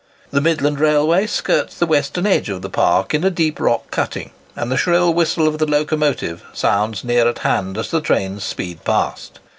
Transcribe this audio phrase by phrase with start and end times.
[0.31, 4.31] The Midland Railway skirts the western edge of the park in a deep rock cutting,
[4.55, 8.83] and the shrill whistle of the locomotive sounds near at hand as the trains speed
[8.83, 9.39] past.